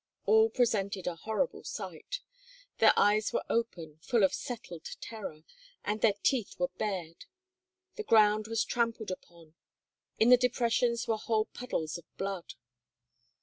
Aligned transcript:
All 0.25 0.49
presented 0.49 1.05
a 1.05 1.15
horrible 1.15 1.63
sight; 1.63 2.21
their 2.79 2.91
eyes 2.97 3.31
were 3.31 3.43
open, 3.51 3.99
full 4.01 4.23
of 4.23 4.33
settled 4.33 4.87
terror, 4.99 5.43
and 5.83 6.01
their 6.01 6.15
teeth 6.23 6.55
were 6.57 6.69
bared. 6.75 7.25
The 7.97 8.03
ground 8.03 8.47
was 8.47 8.63
trampled 8.65 9.11
upon; 9.11 9.53
in 10.17 10.29
the 10.29 10.37
depressions 10.37 11.07
were 11.07 11.17
whole 11.17 11.45
puddles 11.45 11.99
of 11.99 12.05
blood. 12.17 12.55